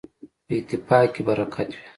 [0.45, 1.81] په اتفاق کي برکت وي.